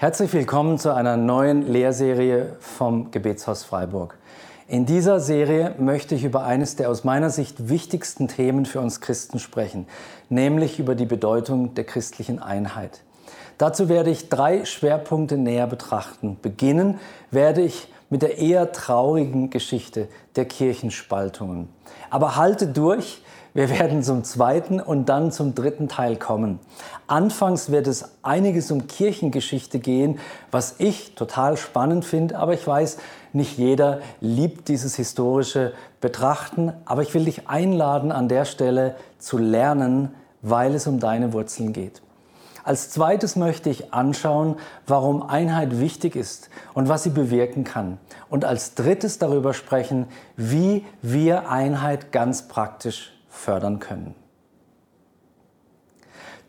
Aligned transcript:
Herzlich 0.00 0.32
willkommen 0.32 0.78
zu 0.78 0.94
einer 0.94 1.18
neuen 1.18 1.70
Lehrserie 1.70 2.56
vom 2.58 3.10
Gebetshaus 3.10 3.64
Freiburg. 3.64 4.16
In 4.66 4.86
dieser 4.86 5.20
Serie 5.20 5.74
möchte 5.78 6.14
ich 6.14 6.24
über 6.24 6.42
eines 6.42 6.74
der 6.74 6.88
aus 6.88 7.04
meiner 7.04 7.28
Sicht 7.28 7.68
wichtigsten 7.68 8.26
Themen 8.26 8.64
für 8.64 8.80
uns 8.80 9.02
Christen 9.02 9.38
sprechen, 9.38 9.86
nämlich 10.30 10.78
über 10.78 10.94
die 10.94 11.04
Bedeutung 11.04 11.74
der 11.74 11.84
christlichen 11.84 12.38
Einheit. 12.38 13.02
Dazu 13.58 13.90
werde 13.90 14.08
ich 14.08 14.30
drei 14.30 14.64
Schwerpunkte 14.64 15.36
näher 15.36 15.66
betrachten. 15.66 16.38
Beginnen 16.40 16.98
werde 17.30 17.60
ich 17.60 17.86
mit 18.08 18.22
der 18.22 18.38
eher 18.38 18.72
traurigen 18.72 19.50
Geschichte 19.50 20.08
der 20.34 20.46
Kirchenspaltungen. 20.46 21.68
Aber 22.08 22.36
halte 22.36 22.68
durch, 22.68 23.22
wir 23.52 23.68
werden 23.68 24.02
zum 24.02 24.22
zweiten 24.22 24.80
und 24.80 25.08
dann 25.08 25.32
zum 25.32 25.54
dritten 25.54 25.88
Teil 25.88 26.16
kommen. 26.16 26.60
Anfangs 27.06 27.70
wird 27.70 27.86
es 27.86 28.10
einiges 28.22 28.70
um 28.70 28.86
Kirchengeschichte 28.86 29.80
gehen, 29.80 30.20
was 30.50 30.76
ich 30.78 31.14
total 31.14 31.56
spannend 31.56 32.04
finde, 32.04 32.38
aber 32.38 32.54
ich 32.54 32.64
weiß, 32.66 32.98
nicht 33.32 33.58
jeder 33.58 34.00
liebt 34.20 34.68
dieses 34.68 34.94
historische 34.96 35.72
Betrachten, 36.00 36.72
aber 36.84 37.02
ich 37.02 37.12
will 37.14 37.24
dich 37.24 37.48
einladen, 37.48 38.12
an 38.12 38.28
der 38.28 38.44
Stelle 38.44 38.94
zu 39.18 39.38
lernen, 39.38 40.14
weil 40.42 40.74
es 40.74 40.86
um 40.86 41.00
deine 41.00 41.32
Wurzeln 41.32 41.72
geht. 41.72 42.02
Als 42.62 42.90
zweites 42.90 43.36
möchte 43.36 43.70
ich 43.70 43.92
anschauen, 43.92 44.56
warum 44.86 45.22
Einheit 45.22 45.80
wichtig 45.80 46.14
ist 46.14 46.50
und 46.74 46.88
was 46.88 47.02
sie 47.02 47.10
bewirken 47.10 47.64
kann. 47.64 47.98
Und 48.28 48.44
als 48.44 48.74
drittes 48.74 49.18
darüber 49.18 49.54
sprechen, 49.54 50.06
wie 50.36 50.84
wir 51.02 51.48
Einheit 51.48 52.12
ganz 52.12 52.48
praktisch 52.48 53.12
fördern 53.30 53.78
können. 53.78 54.14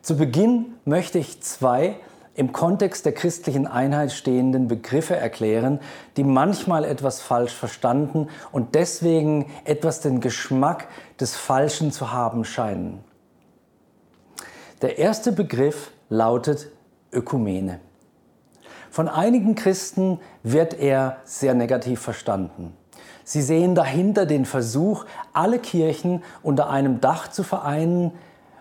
Zu 0.02 0.16
Beginn 0.16 0.74
möchte 0.84 1.18
ich 1.18 1.40
zwei 1.42 1.96
im 2.34 2.52
Kontext 2.52 3.04
der 3.04 3.12
christlichen 3.12 3.66
Einheit 3.66 4.10
stehenden 4.10 4.66
Begriffe 4.66 5.16
erklären, 5.16 5.80
die 6.16 6.24
manchmal 6.24 6.84
etwas 6.84 7.20
falsch 7.20 7.54
verstanden 7.54 8.28
und 8.50 8.74
deswegen 8.74 9.50
etwas 9.64 10.00
den 10.00 10.20
Geschmack 10.20 10.88
des 11.20 11.36
Falschen 11.36 11.92
zu 11.92 12.12
haben 12.12 12.44
scheinen. 12.44 13.04
Der 14.80 14.98
erste 14.98 15.30
Begriff 15.30 15.92
lautet 16.08 16.68
Ökumene. 17.12 17.80
Von 18.90 19.08
einigen 19.08 19.54
Christen 19.54 20.18
wird 20.42 20.74
er 20.74 21.18
sehr 21.24 21.54
negativ 21.54 22.00
verstanden. 22.00 22.76
Sie 23.24 23.42
sehen 23.42 23.74
dahinter 23.74 24.26
den 24.26 24.44
Versuch, 24.44 25.04
alle 25.32 25.58
Kirchen 25.58 26.22
unter 26.42 26.70
einem 26.70 27.00
Dach 27.00 27.28
zu 27.28 27.42
vereinen 27.42 28.12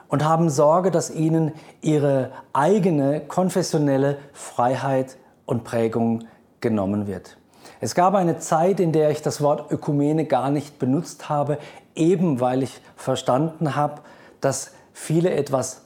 und 0.08 0.26
haben 0.26 0.50
Sorge, 0.50 0.92
dass 0.92 1.10
ihnen 1.10 1.54
ihre 1.82 2.32
eigene 2.54 3.22
konfessionelle 3.22 4.18
Freiheit 4.34 5.18
und 5.46 5.64
Prägung 5.64 6.26
genommen 6.60 7.08
wird. 7.08 7.38
Es 7.80 7.96
gab 7.96 8.14
eine 8.14 8.38
Zeit, 8.38 8.80
in 8.80 8.92
der 8.92 9.10
ich 9.10 9.22
das 9.22 9.42
Wort 9.42 9.72
Ökumene 9.72 10.26
gar 10.26 10.52
nicht 10.52 10.78
benutzt 10.80 11.30
habe, 11.30 11.58
eben 11.96 12.40
weil 12.40 12.62
ich 12.62 12.82
verstanden 12.96 13.76
habe, 13.76 14.02
dass 14.40 14.72
viele 14.94 15.32
etwas 15.32 15.84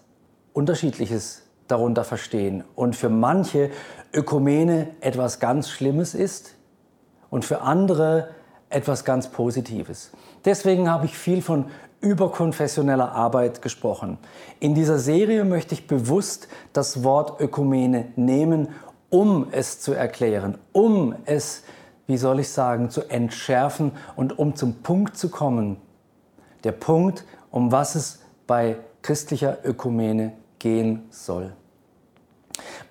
Unterschiedliches 0.53 1.43
darunter 1.67 2.03
verstehen 2.03 2.63
und 2.75 2.95
für 2.95 3.09
manche 3.09 3.71
Ökumene 4.13 4.87
etwas 5.01 5.39
ganz 5.39 5.69
Schlimmes 5.69 6.13
ist 6.13 6.55
und 7.29 7.45
für 7.45 7.61
andere 7.61 8.29
etwas 8.69 9.05
ganz 9.05 9.29
Positives. 9.29 10.11
Deswegen 10.43 10.89
habe 10.89 11.05
ich 11.05 11.17
viel 11.17 11.41
von 11.41 11.65
überkonfessioneller 12.01 13.11
Arbeit 13.11 13.61
gesprochen. 13.61 14.17
In 14.59 14.75
dieser 14.75 14.99
Serie 14.99 15.43
möchte 15.43 15.73
ich 15.73 15.87
bewusst 15.87 16.47
das 16.73 17.03
Wort 17.03 17.39
Ökumene 17.41 18.07
nehmen, 18.15 18.69
um 19.09 19.47
es 19.51 19.79
zu 19.79 19.93
erklären, 19.93 20.57
um 20.71 21.15
es, 21.25 21.63
wie 22.07 22.17
soll 22.17 22.39
ich 22.39 22.49
sagen, 22.49 22.89
zu 22.89 23.09
entschärfen 23.09 23.91
und 24.15 24.37
um 24.37 24.55
zum 24.55 24.75
Punkt 24.83 25.17
zu 25.17 25.29
kommen. 25.29 25.77
Der 26.63 26.73
Punkt, 26.73 27.25
um 27.49 27.71
was 27.71 27.95
es 27.95 28.19
bei 28.45 28.77
christlicher 29.01 29.59
Ökumene 29.63 30.33
gehen 30.59 31.05
soll. 31.09 31.53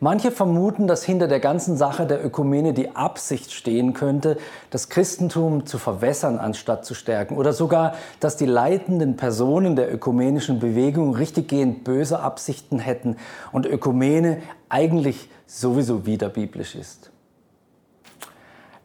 Manche 0.04 0.31
vermuten, 0.31 0.87
dass 0.87 1.03
hinter 1.03 1.28
der 1.28 1.41
ganzen 1.41 1.78
Sache 1.78 2.06
der 2.06 2.22
Ökumene 2.22 2.75
die 2.75 2.94
Absicht 2.94 3.53
stehen 3.53 3.94
könnte, 3.94 4.37
das 4.69 4.91
Christentum 4.91 5.65
zu 5.65 5.78
verwässern 5.78 6.37
anstatt 6.37 6.84
zu 6.84 6.92
stärken 6.92 7.38
oder 7.38 7.54
sogar, 7.54 7.94
dass 8.20 8.37
die 8.37 8.44
leitenden 8.44 9.16
Personen 9.16 9.76
der 9.76 9.91
ökumenischen 9.91 10.59
Bewegung 10.59 11.15
richtiggehend 11.15 11.84
böse 11.84 12.20
Absichten 12.20 12.81
hätten 12.81 13.16
und 13.50 13.65
Ökumene 13.65 14.42
eigentlich 14.69 15.31
sowieso 15.47 16.04
wieder 16.04 16.28
biblisch 16.28 16.75
ist. 16.75 17.10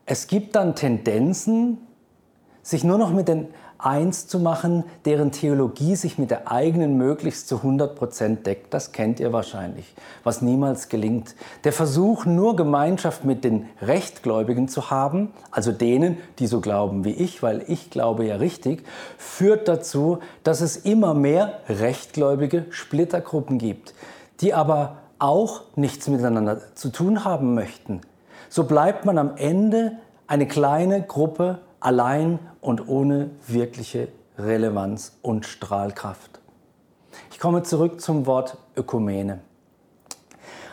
Es 0.05 0.27
gibt 0.27 0.55
dann 0.55 0.73
Tendenzen, 0.73 1.79
sich 2.61 2.85
nur 2.85 2.97
noch 2.97 3.11
mit 3.11 3.27
den 3.27 3.49
eins 3.79 4.27
zu 4.27 4.39
machen, 4.39 4.83
deren 5.05 5.31
Theologie 5.31 5.95
sich 5.95 6.17
mit 6.17 6.31
der 6.31 6.51
eigenen 6.51 6.97
möglichst 6.97 7.47
zu 7.47 7.57
100 7.57 7.95
Prozent 7.95 8.45
deckt. 8.45 8.73
Das 8.73 8.91
kennt 8.91 9.19
ihr 9.19 9.31
wahrscheinlich, 9.31 9.95
was 10.23 10.41
niemals 10.41 10.89
gelingt. 10.89 11.35
Der 11.63 11.71
Versuch, 11.71 12.25
nur 12.25 12.57
Gemeinschaft 12.57 13.23
mit 13.23 13.43
den 13.45 13.67
Rechtgläubigen 13.81 14.67
zu 14.67 14.91
haben, 14.91 15.31
also 15.49 15.71
denen, 15.71 16.17
die 16.39 16.47
so 16.47 16.59
glauben 16.59 17.05
wie 17.05 17.13
ich, 17.13 17.41
weil 17.41 17.63
ich 17.67 17.89
glaube 17.89 18.25
ja 18.25 18.35
richtig, 18.35 18.83
führt 19.17 19.67
dazu, 19.69 20.19
dass 20.43 20.59
es 20.59 20.75
immer 20.75 21.13
mehr 21.13 21.59
rechtgläubige 21.69 22.65
Splittergruppen 22.69 23.57
gibt, 23.57 23.93
die 24.41 24.53
aber 24.53 24.97
auch 25.19 25.61
nichts 25.75 26.07
miteinander 26.09 26.75
zu 26.75 26.89
tun 26.89 27.23
haben 27.23 27.55
möchten. 27.55 28.01
So 28.49 28.65
bleibt 28.65 29.05
man 29.05 29.17
am 29.17 29.37
Ende 29.37 29.93
eine 30.27 30.47
kleine 30.47 31.01
Gruppe 31.01 31.59
allein 31.79 32.39
und 32.61 32.87
ohne 32.87 33.29
wirkliche 33.47 34.09
Relevanz 34.37 35.17
und 35.21 35.45
Strahlkraft. 35.45 36.39
Ich 37.31 37.39
komme 37.39 37.63
zurück 37.63 38.01
zum 38.01 38.25
Wort 38.25 38.57
Ökumene. 38.75 39.39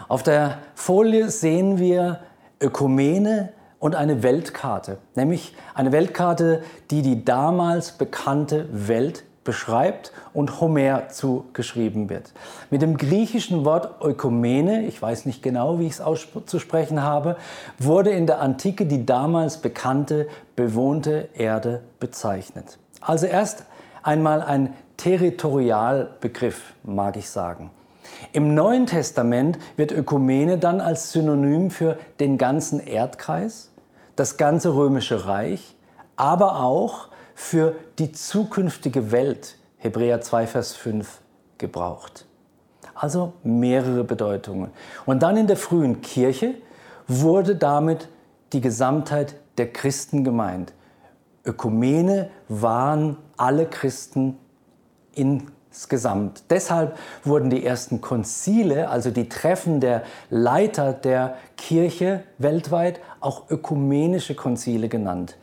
Auf 0.08 0.22
der 0.22 0.58
Folie 0.74 1.30
sehen 1.30 1.78
wir 1.78 2.20
Ökumene 2.60 3.52
und 3.78 3.94
eine 3.94 4.22
Weltkarte, 4.22 4.98
nämlich 5.14 5.54
eine 5.74 5.92
Weltkarte, 5.92 6.62
die 6.90 7.02
die 7.02 7.24
damals 7.24 7.92
bekannte 7.92 8.68
Welt 8.72 9.24
beschreibt 9.46 10.12
und 10.34 10.60
Homer 10.60 11.08
zugeschrieben 11.08 12.10
wird. 12.10 12.34
Mit 12.68 12.82
dem 12.82 12.98
griechischen 12.98 13.64
Wort 13.64 14.02
Ökumene, 14.04 14.84
ich 14.84 15.00
weiß 15.00 15.24
nicht 15.24 15.42
genau, 15.42 15.78
wie 15.78 15.86
ich 15.86 15.94
es 15.94 16.00
auszusprechen 16.02 17.02
habe, 17.02 17.36
wurde 17.78 18.10
in 18.10 18.26
der 18.26 18.42
Antike 18.42 18.84
die 18.84 19.06
damals 19.06 19.56
bekannte 19.62 20.28
bewohnte 20.54 21.30
Erde 21.32 21.80
bezeichnet. 21.98 22.78
Also 23.00 23.24
erst 23.24 23.64
einmal 24.02 24.42
ein 24.42 24.74
Territorialbegriff, 24.98 26.74
mag 26.82 27.16
ich 27.16 27.30
sagen. 27.30 27.70
Im 28.32 28.54
Neuen 28.54 28.86
Testament 28.86 29.58
wird 29.76 29.92
Ökumene 29.92 30.58
dann 30.58 30.80
als 30.80 31.12
Synonym 31.12 31.70
für 31.70 31.96
den 32.20 32.36
ganzen 32.36 32.80
Erdkreis, 32.80 33.70
das 34.16 34.36
ganze 34.36 34.74
römische 34.74 35.26
Reich, 35.26 35.76
aber 36.16 36.60
auch 36.60 37.08
für 37.36 37.74
die 37.98 38.12
zukünftige 38.12 39.12
Welt, 39.12 39.58
Hebräer 39.76 40.22
2, 40.22 40.46
Vers 40.46 40.74
5, 40.74 41.20
gebraucht. 41.58 42.24
Also 42.94 43.34
mehrere 43.44 44.04
Bedeutungen. 44.04 44.70
Und 45.04 45.22
dann 45.22 45.36
in 45.36 45.46
der 45.46 45.58
frühen 45.58 46.00
Kirche 46.00 46.54
wurde 47.06 47.54
damit 47.54 48.08
die 48.54 48.62
Gesamtheit 48.62 49.36
der 49.58 49.70
Christen 49.70 50.24
gemeint. 50.24 50.72
Ökumene 51.44 52.30
waren 52.48 53.18
alle 53.36 53.66
Christen 53.66 54.38
insgesamt. 55.12 56.44
Deshalb 56.48 56.96
wurden 57.22 57.50
die 57.50 57.66
ersten 57.66 58.00
Konzile, 58.00 58.88
also 58.88 59.10
die 59.10 59.28
Treffen 59.28 59.80
der 59.80 60.04
Leiter 60.30 60.94
der 60.94 61.36
Kirche 61.58 62.22
weltweit, 62.38 62.98
auch 63.20 63.50
ökumenische 63.50 64.34
Konzile 64.34 64.88
genannt. 64.88 65.36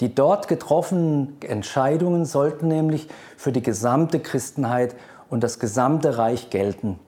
Die 0.00 0.14
dort 0.14 0.48
getroffenen 0.48 1.40
Entscheidungen 1.40 2.24
sollten 2.24 2.68
nämlich 2.68 3.08
für 3.36 3.52
die 3.52 3.62
gesamte 3.62 4.20
Christenheit 4.20 4.94
und 5.30 5.42
das 5.42 5.58
gesamte 5.58 6.18
Reich 6.18 6.50
gelten. 6.50 6.98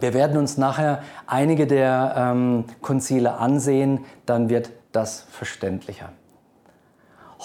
Wir 0.00 0.14
werden 0.14 0.36
uns 0.36 0.58
nachher 0.58 1.02
einige 1.26 1.66
der 1.66 2.14
ähm, 2.16 2.64
Konzile 2.82 3.34
ansehen, 3.34 4.04
dann 4.26 4.48
wird 4.48 4.70
das 4.92 5.26
verständlicher. 5.30 6.10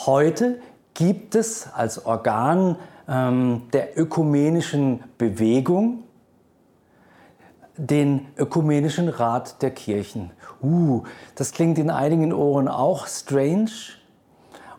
Heute 0.05 0.59
gibt 0.93 1.35
es 1.35 1.67
als 1.73 2.05
Organ 2.05 2.77
ähm, 3.07 3.63
der 3.73 3.97
ökumenischen 3.97 5.03
Bewegung 5.17 6.03
den 7.75 8.27
Ökumenischen 8.37 9.09
Rat 9.09 9.61
der 9.61 9.71
Kirchen. 9.71 10.31
Uh, 10.61 11.03
das 11.35 11.51
klingt 11.51 11.79
in 11.79 11.89
einigen 11.89 12.31
Ohren 12.31 12.67
auch 12.67 13.07
strange. 13.07 13.71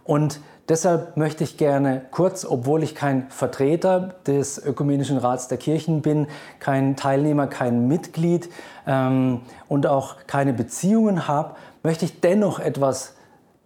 Und 0.04 0.40
Deshalb 0.68 1.18
möchte 1.18 1.44
ich 1.44 1.58
gerne 1.58 2.06
kurz, 2.10 2.46
obwohl 2.46 2.82
ich 2.82 2.94
kein 2.94 3.28
Vertreter 3.28 4.14
des 4.26 4.56
Ökumenischen 4.64 5.18
Rats 5.18 5.46
der 5.46 5.58
Kirchen 5.58 6.00
bin, 6.00 6.26
kein 6.58 6.96
Teilnehmer, 6.96 7.48
kein 7.48 7.86
Mitglied 7.86 8.48
ähm, 8.86 9.42
und 9.68 9.86
auch 9.86 10.16
keine 10.26 10.54
Beziehungen 10.54 11.28
habe, 11.28 11.56
möchte 11.82 12.06
ich 12.06 12.20
dennoch 12.20 12.60
etwas 12.60 13.13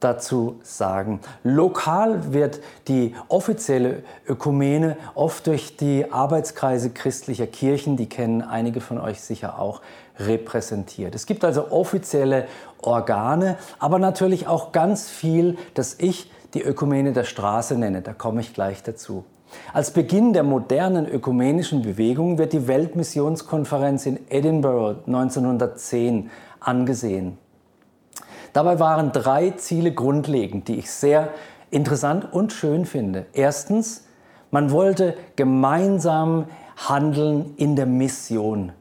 dazu 0.01 0.61
sagen. 0.63 1.21
Lokal 1.43 2.33
wird 2.33 2.61
die 2.87 3.15
offizielle 3.29 4.03
Ökumene 4.27 4.97
oft 5.15 5.47
durch 5.47 5.77
die 5.77 6.11
Arbeitskreise 6.11 6.91
christlicher 6.91 7.47
Kirchen, 7.47 7.97
die 7.97 8.09
kennen 8.09 8.43
einige 8.43 8.81
von 8.81 8.99
euch 8.99 9.21
sicher 9.21 9.59
auch, 9.59 9.81
repräsentiert. 10.19 11.15
Es 11.15 11.27
gibt 11.27 11.45
also 11.45 11.71
offizielle 11.71 12.47
Organe, 12.81 13.57
aber 13.79 13.99
natürlich 13.99 14.47
auch 14.47 14.73
ganz 14.73 15.09
viel, 15.09 15.59
das 15.75 15.97
ich 15.99 16.31
die 16.55 16.63
Ökumene 16.63 17.13
der 17.13 17.25
Straße 17.25 17.77
nenne. 17.77 18.03
Da 18.03 18.13
komme 18.13 18.41
ich 18.41 18.55
gleich 18.55 18.83
dazu. 18.83 19.25
Als 19.73 19.93
Beginn 19.93 20.33
der 20.33 20.43
modernen 20.43 21.07
ökumenischen 21.07 21.83
Bewegung 21.83 22.39
wird 22.39 22.53
die 22.53 22.69
Weltmissionskonferenz 22.69 24.07
in 24.07 24.19
Edinburgh 24.29 25.01
1910 25.07 26.31
angesehen. 26.61 27.39
Dabei 28.53 28.79
waren 28.79 29.13
drei 29.13 29.51
Ziele 29.51 29.93
grundlegend, 29.93 30.69
die 30.69 30.77
ich 30.77 30.91
sehr 30.91 31.31
interessant 31.71 32.33
und 32.33 32.53
schön 32.53 32.87
finde. 32.87 33.27
Erstens, 33.33 34.05
man 34.51 34.71
wollte 34.71 35.15
gemeinsam 35.37 36.47
handeln 36.77 37.55
in 37.57 37.77
der 37.77 37.87
Mission. 37.87 38.73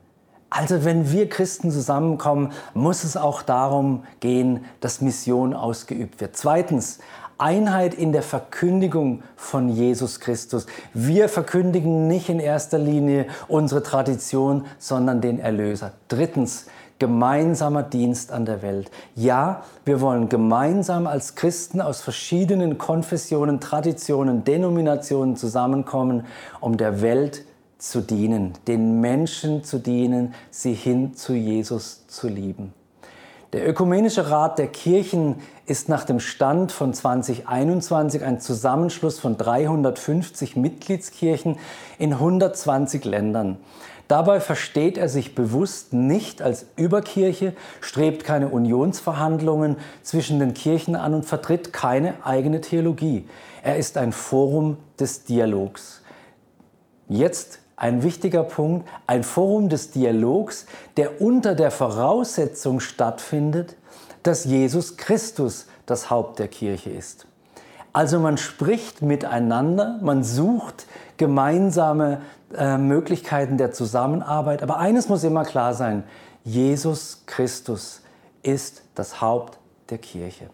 Also 0.50 0.86
wenn 0.86 1.12
wir 1.12 1.28
Christen 1.28 1.72
zusammenkommen, 1.72 2.52
muss 2.74 3.04
es 3.04 3.18
auch 3.18 3.42
darum 3.42 4.04
gehen, 4.22 4.66
dass 4.80 5.02
Mission 5.02 5.54
ausgeübt 5.54 6.22
wird. 6.22 6.38
Zweitens, 6.38 7.00
Einheit 7.38 7.94
in 7.94 8.14
der 8.14 8.24
Verkündigung 8.24 9.22
von 9.36 9.70
Jesus 9.70 10.20
Christus. 10.20 10.66
Wir 10.94 11.30
verkündigen 11.30 12.08
nicht 12.08 12.30
in 12.30 12.40
erster 12.40 12.80
Linie 12.80 13.28
unsere 13.48 13.84
Tradition, 13.84 14.66
sondern 14.80 15.22
den 15.22 15.40
Erlöser. 15.40 15.92
Drittens, 16.08 16.66
gemeinsamer 17.00 17.84
Dienst 17.84 18.32
an 18.32 18.46
der 18.46 18.62
Welt. 18.62 18.90
Ja, 19.16 19.64
wir 19.86 20.02
wollen 20.02 20.30
gemeinsam 20.30 21.08
als 21.08 21.36
Christen 21.36 21.82
aus 21.82 22.02
verschiedenen 22.02 22.78
Konfessionen, 22.78 23.60
Traditionen, 23.60 24.44
Denominationen 24.44 25.36
zusammenkommen, 25.36 26.26
um 26.60 26.78
der 26.78 27.02
Welt 27.02 27.44
zu 27.78 28.02
dienen, 28.02 28.54
den 28.68 29.02
Menschen 29.02 29.64
zu 29.64 29.78
dienen, 29.80 30.34
sie 30.50 30.74
hin 30.74 31.16
zu 31.16 31.34
Jesus 31.34 32.08
zu 32.08 32.28
lieben. 32.28 32.74
Der 33.54 33.68
Ökumenische 33.68 34.30
Rat 34.30 34.60
der 34.60 34.68
Kirchen 34.68 35.36
ist 35.66 35.88
nach 35.88 36.04
dem 36.04 36.20
Stand 36.20 36.74
von 36.74 36.94
2021 36.94 38.22
ein 38.24 38.42
Zusammenschluss 38.42 39.20
von 39.20 39.38
350 39.38 40.58
Mitgliedskirchen 40.58 41.58
in 41.98 42.12
120 42.12 43.06
Ländern. 43.06 43.58
Dabei 44.08 44.40
versteht 44.40 44.98
er 44.98 45.10
sich 45.10 45.36
bewusst 45.36 45.92
nicht 45.92 46.42
als 46.42 46.68
Überkirche, 46.78 47.54
strebt 47.82 48.24
keine 48.24 48.48
Unionsverhandlungen 48.50 49.76
zwischen 50.02 50.40
den 50.40 50.54
Kirchen 50.54 50.96
an 50.96 51.14
und 51.14 51.26
vertritt 51.26 51.74
keine 51.74 52.26
eigene 52.26 52.62
Theologie. 52.62 53.28
Er 53.64 53.78
ist 53.78 53.98
ein 53.98 54.14
Forum 54.14 54.78
des 54.98 55.26
Dialogs. 55.26 56.04
Jetzt 57.10 57.60
ein 57.76 58.02
wichtiger 58.02 58.44
Punkt, 58.44 58.88
ein 59.08 59.24
Forum 59.24 59.70
des 59.70 59.92
Dialogs, 59.92 60.66
der 60.96 61.22
unter 61.22 61.54
der 61.54 61.72
Voraussetzung 61.72 62.80
stattfindet, 62.80 63.76
dass 64.24 64.46
Jesus 64.46 64.98
Christus 64.98 65.68
das 65.86 66.10
Haupt 66.10 66.40
der 66.40 66.48
Kirche 66.48 66.90
ist. 66.90 67.28
Also 67.98 68.20
man 68.20 68.38
spricht 68.38 69.02
miteinander, 69.02 69.98
man 70.04 70.24
sucht 70.24 70.86
gemeinsame 71.18 72.22
äh, 72.56 72.78
Möglichkeiten 72.78 73.58
der 73.58 73.72
Zusammenarbeit. 73.72 74.62
Aber 74.62 74.78
eines 74.78 75.10
muss 75.10 75.24
immer 75.24 75.44
klar 75.44 75.74
sein, 75.74 76.04
Jesus 76.44 77.24
Christus 77.26 78.04
ist 78.44 78.84
das 78.94 79.20
Haupt 79.20 79.58
der 79.90 79.98
Kirche. 79.98 80.52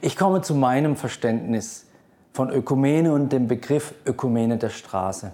Ich 0.00 0.16
komme 0.16 0.42
zu 0.42 0.56
meinem 0.56 0.96
Verständnis 0.96 1.86
von 2.32 2.50
Ökumene 2.50 3.12
und 3.12 3.30
dem 3.32 3.46
Begriff 3.46 3.94
Ökumene 4.04 4.56
der 4.56 4.70
Straße. 4.70 5.30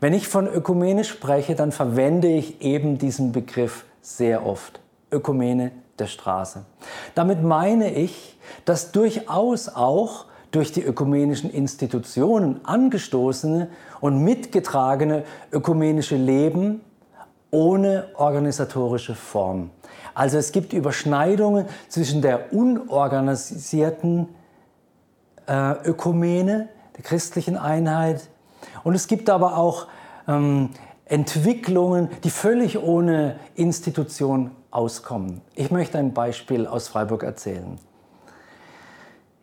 Wenn 0.00 0.14
ich 0.14 0.28
von 0.28 0.46
Ökumene 0.46 1.04
spreche, 1.04 1.54
dann 1.56 1.72
verwende 1.72 2.28
ich 2.28 2.62
eben 2.62 2.96
diesen 2.96 3.32
Begriff 3.32 3.84
sehr 4.00 4.46
oft. 4.46 4.80
Ökumene 5.12 5.72
der 5.98 6.06
Straße. 6.06 6.64
Damit 7.14 7.42
meine 7.42 7.92
ich, 7.92 8.38
dass 8.64 8.92
durchaus 8.92 9.68
auch 9.68 10.26
durch 10.50 10.72
die 10.72 10.82
ökumenischen 10.82 11.50
Institutionen 11.50 12.60
angestoßene 12.64 13.68
und 14.00 14.22
mitgetragene 14.22 15.24
ökumenische 15.52 16.16
Leben 16.16 16.80
ohne 17.50 18.08
organisatorische 18.16 19.14
Form. 19.14 19.70
Also 20.14 20.38
es 20.38 20.52
gibt 20.52 20.72
Überschneidungen 20.72 21.66
zwischen 21.88 22.22
der 22.22 22.52
unorganisierten 22.52 24.28
äh, 25.46 25.72
Ökumene, 25.84 26.68
der 26.96 27.04
christlichen 27.04 27.56
Einheit, 27.56 28.28
und 28.84 28.94
es 28.94 29.06
gibt 29.06 29.30
aber 29.30 29.56
auch 29.58 29.86
ähm, 30.28 30.70
Entwicklungen, 31.04 32.08
die 32.24 32.30
völlig 32.30 32.82
ohne 32.82 33.36
Institution 33.54 34.50
auskommen. 34.76 35.40
Ich 35.54 35.70
möchte 35.70 35.98
ein 35.98 36.12
Beispiel 36.12 36.66
aus 36.66 36.88
Freiburg 36.88 37.22
erzählen. 37.22 37.78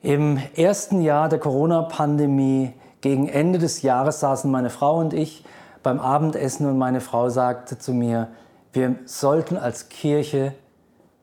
Im 0.01 0.37
ersten 0.55 1.01
Jahr 1.01 1.29
der 1.29 1.39
Corona-Pandemie, 1.39 2.73
gegen 3.01 3.27
Ende 3.27 3.59
des 3.59 3.81
Jahres, 3.81 4.19
saßen 4.19 4.49
meine 4.51 4.69
Frau 4.69 4.99
und 4.99 5.13
ich 5.13 5.43
beim 5.81 5.99
Abendessen 5.99 6.67
und 6.67 6.77
meine 6.77 7.01
Frau 7.01 7.29
sagte 7.29 7.77
zu 7.77 7.93
mir, 7.93 8.29
wir 8.71 8.95
sollten 9.05 9.57
als 9.57 9.89
Kirche 9.89 10.53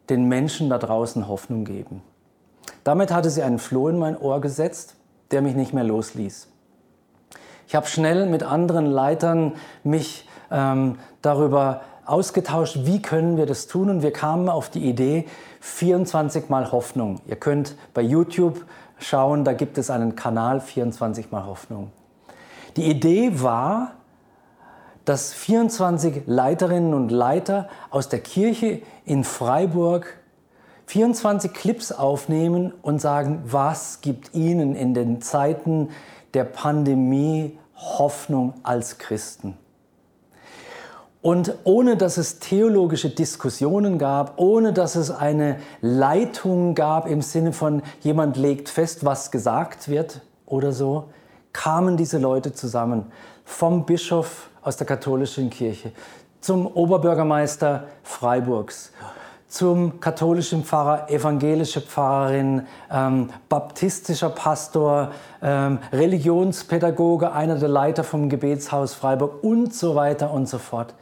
den 0.08 0.28
Menschen 0.28 0.68
da 0.68 0.78
draußen 0.78 1.28
Hoffnung 1.28 1.64
geben. 1.64 2.02
Damit 2.84 3.12
hatte 3.12 3.30
sie 3.30 3.42
einen 3.42 3.58
Floh 3.58 3.88
in 3.88 3.98
mein 3.98 4.16
Ohr 4.16 4.40
gesetzt, 4.40 4.96
der 5.30 5.42
mich 5.42 5.54
nicht 5.54 5.72
mehr 5.72 5.84
losließ. 5.84 6.48
Ich 7.68 7.74
habe 7.74 7.86
schnell 7.86 8.26
mit 8.26 8.42
anderen 8.42 8.86
Leitern 8.86 9.54
mich 9.84 10.28
ähm, 10.50 10.98
darüber 11.22 11.82
ausgetauscht, 12.10 12.80
wie 12.82 13.00
können 13.00 13.36
wir 13.36 13.46
das 13.46 13.66
tun 13.66 13.88
und 13.88 14.02
wir 14.02 14.12
kamen 14.12 14.48
auf 14.48 14.68
die 14.68 14.88
Idee, 14.88 15.26
24 15.60 16.48
mal 16.48 16.72
Hoffnung. 16.72 17.20
Ihr 17.26 17.36
könnt 17.36 17.76
bei 17.94 18.02
YouTube 18.02 18.64
schauen, 18.98 19.44
da 19.44 19.52
gibt 19.52 19.78
es 19.78 19.90
einen 19.90 20.16
Kanal 20.16 20.60
24 20.60 21.30
mal 21.30 21.46
Hoffnung. 21.46 21.90
Die 22.76 22.90
Idee 22.90 23.42
war, 23.42 23.92
dass 25.04 25.32
24 25.32 26.22
Leiterinnen 26.26 26.94
und 26.94 27.10
Leiter 27.10 27.68
aus 27.90 28.08
der 28.08 28.20
Kirche 28.20 28.82
in 29.04 29.24
Freiburg 29.24 30.18
24 30.86 31.52
Clips 31.52 31.92
aufnehmen 31.92 32.72
und 32.82 33.00
sagen, 33.00 33.42
was 33.46 34.00
gibt 34.00 34.34
ihnen 34.34 34.74
in 34.74 34.94
den 34.94 35.22
Zeiten 35.22 35.90
der 36.34 36.44
Pandemie 36.44 37.56
Hoffnung 37.76 38.54
als 38.62 38.98
Christen. 38.98 39.56
Und 41.22 41.54
ohne 41.64 41.96
dass 41.96 42.16
es 42.16 42.38
theologische 42.38 43.10
Diskussionen 43.10 43.98
gab, 43.98 44.38
ohne 44.38 44.72
dass 44.72 44.96
es 44.96 45.10
eine 45.10 45.56
Leitung 45.82 46.74
gab 46.74 47.06
im 47.06 47.20
Sinne 47.20 47.52
von 47.52 47.82
jemand 48.00 48.38
legt 48.38 48.70
fest, 48.70 49.04
was 49.04 49.30
gesagt 49.30 49.88
wird 49.88 50.22
oder 50.46 50.72
so, 50.72 51.10
kamen 51.52 51.98
diese 51.98 52.18
Leute 52.18 52.54
zusammen. 52.54 53.06
Vom 53.44 53.84
Bischof 53.84 54.48
aus 54.62 54.76
der 54.76 54.86
katholischen 54.86 55.50
Kirche 55.50 55.92
zum 56.40 56.66
Oberbürgermeister 56.66 57.84
Freiburgs, 58.02 58.92
zum 59.48 60.00
katholischen 60.00 60.64
Pfarrer, 60.64 61.10
evangelische 61.10 61.80
Pfarrerin, 61.80 62.66
ähm, 62.90 63.30
baptistischer 63.48 64.30
Pastor, 64.30 65.10
ähm, 65.42 65.80
Religionspädagoge, 65.92 67.32
einer 67.32 67.56
der 67.56 67.68
Leiter 67.68 68.04
vom 68.04 68.28
Gebetshaus 68.28 68.94
Freiburg 68.94 69.42
und 69.42 69.74
so 69.74 69.94
weiter 69.94 70.32
und 70.32 70.48
so 70.48 70.58
fort. 70.58 70.94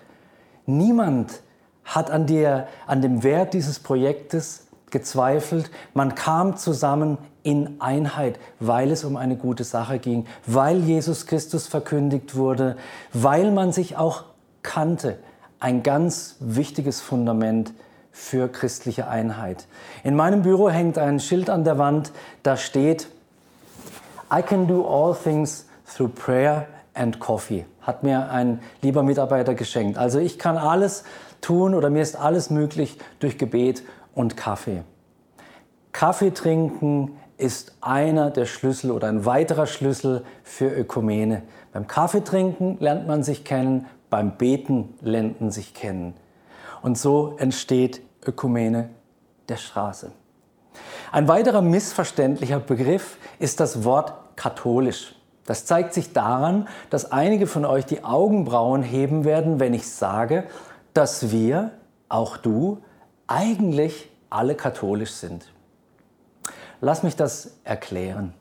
Niemand 0.68 1.40
hat 1.82 2.10
an, 2.10 2.26
der, 2.26 2.68
an 2.86 3.00
dem 3.00 3.22
Wert 3.22 3.54
dieses 3.54 3.78
Projektes 3.78 4.66
gezweifelt. 4.90 5.70
Man 5.94 6.14
kam 6.14 6.58
zusammen 6.58 7.16
in 7.42 7.80
Einheit, 7.80 8.38
weil 8.60 8.90
es 8.90 9.02
um 9.02 9.16
eine 9.16 9.36
gute 9.36 9.64
Sache 9.64 9.98
ging, 9.98 10.26
weil 10.46 10.80
Jesus 10.80 11.24
Christus 11.24 11.66
verkündigt 11.66 12.36
wurde, 12.36 12.76
weil 13.14 13.50
man 13.50 13.72
sich 13.72 13.96
auch 13.96 14.24
kannte. 14.62 15.18
Ein 15.58 15.82
ganz 15.82 16.36
wichtiges 16.38 17.00
Fundament 17.00 17.72
für 18.12 18.48
christliche 18.48 19.08
Einheit. 19.08 19.66
In 20.04 20.16
meinem 20.16 20.42
Büro 20.42 20.68
hängt 20.68 20.98
ein 20.98 21.18
Schild 21.18 21.48
an 21.48 21.64
der 21.64 21.78
Wand, 21.78 22.12
da 22.42 22.58
steht, 22.58 23.08
I 24.30 24.42
can 24.42 24.66
do 24.66 24.86
all 24.86 25.14
things 25.14 25.64
through 25.86 26.10
prayer 26.10 26.66
and 26.98 27.20
Coffee. 27.20 27.64
Hat 27.80 28.02
mir 28.02 28.30
ein 28.30 28.60
lieber 28.82 29.02
Mitarbeiter 29.02 29.54
geschenkt. 29.54 29.96
Also 29.98 30.18
ich 30.18 30.38
kann 30.38 30.56
alles 30.56 31.04
tun 31.40 31.74
oder 31.74 31.90
mir 31.90 32.02
ist 32.02 32.16
alles 32.16 32.50
möglich 32.50 32.98
durch 33.20 33.38
Gebet 33.38 33.82
und 34.14 34.36
Kaffee. 34.36 34.82
Kaffee 35.92 36.30
trinken, 36.30 37.18
ist 37.38 37.76
einer 37.80 38.30
der 38.30 38.46
Schlüssel 38.46 38.90
oder 38.90 39.08
ein 39.08 39.24
weiterer 39.24 39.66
Schlüssel 39.66 40.24
für 40.42 40.68
Ökumene. 40.68 41.42
Beim 41.72 41.86
Kaffeetrinken 41.86 42.78
lernt 42.80 43.06
man 43.06 43.22
sich 43.22 43.44
kennen, 43.44 43.86
beim 44.10 44.36
Beten 44.36 44.94
lernt 45.00 45.40
man 45.40 45.50
sich 45.50 45.72
kennen. 45.72 46.14
Und 46.82 46.98
so 46.98 47.36
entsteht 47.38 48.02
Ökumene 48.26 48.90
der 49.48 49.56
Straße. 49.56 50.10
Ein 51.12 51.28
weiterer 51.28 51.62
missverständlicher 51.62 52.58
Begriff 52.58 53.16
ist 53.38 53.60
das 53.60 53.84
Wort 53.84 54.12
katholisch. 54.36 55.14
Das 55.48 55.64
zeigt 55.64 55.94
sich 55.94 56.12
daran, 56.12 56.68
dass 56.90 57.10
einige 57.10 57.46
von 57.46 57.64
euch 57.64 57.86
die 57.86 58.04
Augenbrauen 58.04 58.82
heben 58.82 59.24
werden, 59.24 59.60
wenn 59.60 59.72
ich 59.72 59.88
sage, 59.88 60.44
dass 60.92 61.30
wir, 61.30 61.70
auch 62.10 62.36
du, 62.36 62.82
eigentlich 63.26 64.10
alle 64.28 64.54
katholisch 64.54 65.12
sind. 65.12 65.50
Lass 66.82 67.02
mich 67.02 67.16
das 67.16 67.52
erklären. 67.64 68.34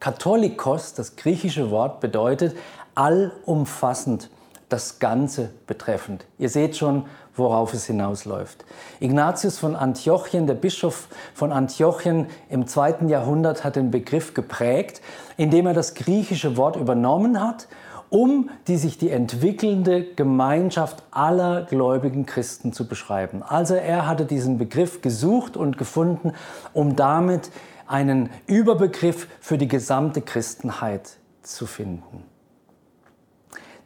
Katholikos, 0.00 0.94
das 0.94 1.14
griechische 1.14 1.70
Wort, 1.70 2.00
bedeutet 2.00 2.56
allumfassend, 2.96 4.30
das 4.68 4.98
Ganze 4.98 5.50
betreffend. 5.68 6.24
Ihr 6.38 6.48
seht 6.48 6.76
schon, 6.76 7.06
worauf 7.34 7.74
es 7.74 7.86
hinausläuft. 7.86 8.64
Ignatius 9.00 9.58
von 9.58 9.76
Antiochien, 9.76 10.46
der 10.46 10.54
Bischof 10.54 11.08
von 11.34 11.52
Antiochien 11.52 12.26
im 12.48 12.66
zweiten 12.66 13.08
Jahrhundert, 13.08 13.64
hat 13.64 13.76
den 13.76 13.90
Begriff 13.90 14.34
geprägt, 14.34 15.00
indem 15.36 15.66
er 15.66 15.74
das 15.74 15.94
griechische 15.94 16.56
Wort 16.56 16.76
übernommen 16.76 17.40
hat, 17.40 17.68
um 18.10 18.50
die 18.66 18.76
sich 18.76 18.98
die 18.98 19.10
entwickelnde 19.10 20.04
Gemeinschaft 20.04 21.02
aller 21.12 21.62
gläubigen 21.62 22.26
Christen 22.26 22.72
zu 22.72 22.86
beschreiben. 22.88 23.42
Also 23.42 23.74
er 23.74 24.06
hatte 24.06 24.26
diesen 24.26 24.58
Begriff 24.58 25.00
gesucht 25.00 25.56
und 25.56 25.78
gefunden, 25.78 26.32
um 26.72 26.96
damit 26.96 27.50
einen 27.86 28.30
Überbegriff 28.46 29.28
für 29.40 29.58
die 29.58 29.68
gesamte 29.68 30.22
Christenheit 30.22 31.16
zu 31.42 31.66
finden. 31.66 32.24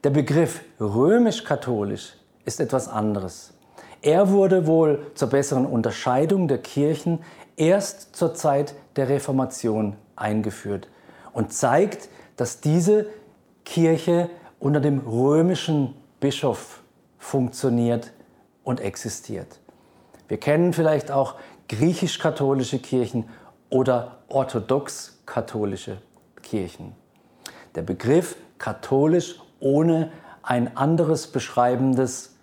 Der 0.03 0.11
Begriff 0.11 0.61
römisch-katholisch 0.81 2.15
ist 2.45 2.61
etwas 2.61 2.89
anderes. 2.89 3.53
Er 4.03 4.31
wurde 4.31 4.67
wohl 4.67 5.07
zur 5.15 5.29
besseren 5.29 5.67
Unterscheidung 5.67 6.47
der 6.49 6.59
Kirchen 6.59 7.21
erst 7.57 8.17
zur 8.17 8.35
Zeit 8.35 8.75
der 8.97 9.09
Reformation 9.09 9.97
eingeführt 10.17 10.89
und 11.33 11.53
zeigt, 11.53 12.09
dass 12.37 12.61
diese 12.61 13.07
Kirche 13.65 14.29
unter 14.59 14.81
dem 14.81 15.01
römischen 15.01 15.95
Bischof 16.21 16.83
funktioniert 17.19 18.13
und 18.63 18.81
existiert. 18.81 19.61
Wir 20.29 20.39
kennen 20.39 20.73
vielleicht 20.73 21.11
auch 21.11 21.37
griechisch-katholische 21.69 22.79
Kirchen 22.79 23.29
oder 23.71 24.19
orthodox-katholische 24.29 25.99
Kirchen. 26.43 26.93
Der 27.75 27.83
Begriff 27.83 28.37
katholisch 28.59 29.41
ohne 29.61 30.13
ein 30.43 30.77
anderes 30.77 31.27
beschreibendes 31.27 32.34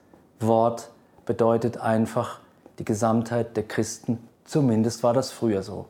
Wort 0.42 0.90
bedeutet 1.26 1.78
einfach 1.78 2.40
die 2.80 2.86
Gesamtheit 2.86 3.56
der 3.56 3.64
Christen. 3.64 4.20
Zumindest 4.46 5.04
war 5.04 5.14
das 5.14 5.32
früher 5.32 5.64
so. 5.64 5.86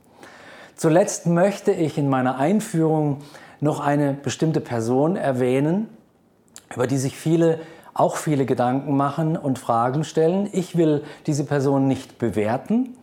Zuletzt 0.75 1.25
möchte 1.25 1.71
ich 1.71 1.97
in 1.97 2.09
meiner 2.09 2.37
Einführung 2.37 3.19
noch 3.59 3.79
eine 3.79 4.13
bestimmte 4.13 4.61
Person 4.61 5.15
erwähnen, 5.15 5.89
über 6.73 6.87
die 6.87 6.97
sich 6.97 7.17
viele 7.17 7.59
auch 7.93 8.15
viele 8.15 8.45
Gedanken 8.45 8.95
machen 8.95 9.37
und 9.37 9.59
Fragen 9.59 10.03
stellen. 10.03 10.49
Ich 10.53 10.77
will 10.77 11.03
diese 11.27 11.43
Person 11.43 11.87
nicht 11.87 12.17
bewerten, 12.17 12.95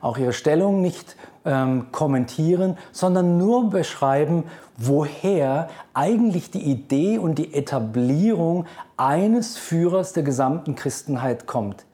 auch 0.00 0.16
ihre 0.18 0.32
Stellung 0.32 0.80
nicht 0.80 1.16
ähm, 1.44 1.86
kommentieren, 1.92 2.76
sondern 2.92 3.38
nur 3.38 3.70
beschreiben, 3.70 4.44
woher 4.76 5.68
eigentlich 5.94 6.50
die 6.50 6.62
Idee 6.62 7.18
und 7.18 7.36
die 7.38 7.54
Etablierung 7.54 8.66
eines 8.96 9.56
Führers 9.56 10.12
der 10.12 10.22
gesamten 10.22 10.74
Christenheit 10.74 11.46
kommt. 11.46 11.84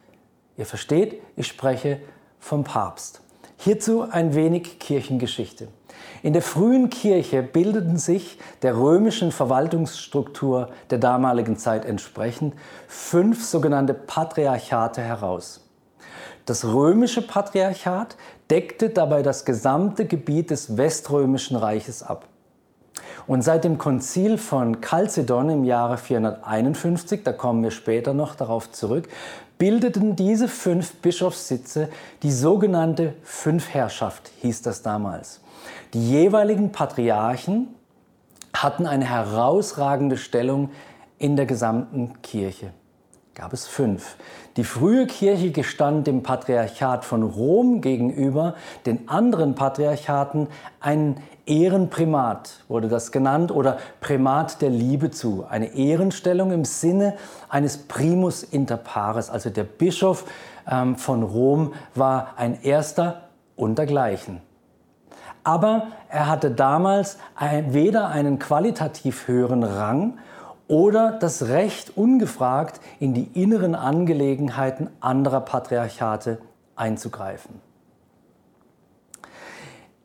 Ihr 0.56 0.66
versteht, 0.66 1.20
ich 1.36 1.46
spreche 1.46 2.00
vom 2.38 2.64
Papst. 2.64 3.20
Hierzu 3.58 4.02
ein 4.02 4.34
wenig 4.34 4.78
Kirchengeschichte. 4.78 5.68
In 6.22 6.32
der 6.32 6.42
frühen 6.42 6.90
Kirche 6.90 7.42
bildeten 7.42 7.96
sich 7.96 8.38
der 8.62 8.76
römischen 8.76 9.32
Verwaltungsstruktur 9.32 10.70
der 10.90 10.98
damaligen 10.98 11.56
Zeit 11.56 11.84
entsprechend 11.84 12.54
fünf 12.88 13.44
sogenannte 13.44 13.94
Patriarchate 13.94 15.00
heraus. 15.00 15.62
Das 16.44 16.64
römische 16.64 17.22
Patriarchat 17.22 18.16
deckte 18.50 18.90
dabei 18.90 19.22
das 19.22 19.44
gesamte 19.44 20.06
Gebiet 20.06 20.50
des 20.50 20.76
Weströmischen 20.76 21.56
Reiches 21.56 22.02
ab. 22.02 22.26
Und 23.26 23.42
seit 23.42 23.64
dem 23.64 23.76
Konzil 23.76 24.38
von 24.38 24.80
Chalcedon 24.80 25.50
im 25.50 25.64
Jahre 25.64 25.98
451, 25.98 27.24
da 27.24 27.32
kommen 27.32 27.62
wir 27.62 27.72
später 27.72 28.14
noch 28.14 28.36
darauf 28.36 28.70
zurück, 28.70 29.08
bildeten 29.58 30.14
diese 30.16 30.48
fünf 30.48 30.94
Bischofssitze 30.96 31.88
die 32.22 32.30
sogenannte 32.30 33.14
Fünfherrschaft, 33.22 34.30
hieß 34.42 34.62
das 34.62 34.82
damals. 34.82 35.40
Die 35.92 36.10
jeweiligen 36.10 36.70
Patriarchen 36.70 37.68
hatten 38.54 38.86
eine 38.86 39.04
herausragende 39.04 40.16
Stellung 40.16 40.70
in 41.18 41.36
der 41.36 41.46
gesamten 41.46 42.20
Kirche 42.22 42.72
gab 43.36 43.52
es 43.52 43.66
fünf. 43.66 44.16
Die 44.56 44.64
frühe 44.64 45.06
Kirche 45.06 45.50
gestand 45.50 46.06
dem 46.06 46.22
Patriarchat 46.22 47.04
von 47.04 47.22
Rom 47.22 47.82
gegenüber 47.82 48.54
den 48.86 49.10
anderen 49.10 49.54
Patriarchaten 49.54 50.48
ein 50.80 51.20
Ehrenprimat, 51.44 52.64
wurde 52.66 52.88
das 52.88 53.12
genannt, 53.12 53.52
oder 53.52 53.76
Primat 54.00 54.62
der 54.62 54.70
Liebe 54.70 55.10
zu. 55.10 55.44
Eine 55.48 55.74
Ehrenstellung 55.74 56.50
im 56.50 56.64
Sinne 56.64 57.14
eines 57.50 57.76
Primus 57.76 58.42
inter 58.42 58.78
pares. 58.78 59.28
Also 59.28 59.50
der 59.50 59.64
Bischof 59.64 60.24
ähm, 60.66 60.96
von 60.96 61.22
Rom 61.22 61.74
war 61.94 62.32
ein 62.38 62.62
erster 62.62 63.28
untergleichen. 63.54 64.40
Aber 65.44 65.88
er 66.08 66.26
hatte 66.26 66.50
damals 66.50 67.18
ein, 67.34 67.74
weder 67.74 68.08
einen 68.08 68.38
qualitativ 68.38 69.28
höheren 69.28 69.62
Rang 69.62 70.14
oder 70.68 71.12
das 71.12 71.48
Recht, 71.48 71.96
ungefragt 71.96 72.80
in 72.98 73.14
die 73.14 73.28
inneren 73.40 73.74
Angelegenheiten 73.74 74.88
anderer 75.00 75.40
Patriarchate 75.40 76.38
einzugreifen. 76.74 77.60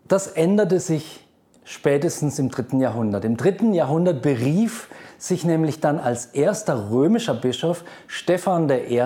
Das 0.08 0.28
änderte 0.28 0.80
sich 0.80 1.26
spätestens 1.64 2.38
im 2.38 2.50
dritten 2.50 2.80
Jahrhundert. 2.80 3.24
Im 3.24 3.38
dritten 3.38 3.74
Jahrhundert 3.74 4.22
berief 4.22 4.90
sich 5.18 5.46
nämlich 5.46 5.80
dann 5.80 6.00
als 6.00 6.26
erster 6.28 6.90
römischer 6.92 7.34
Bischof 7.34 7.84
Stephan 8.08 8.70
I. 8.70 9.02